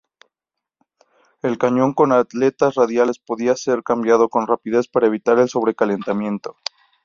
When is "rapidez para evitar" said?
4.47-5.37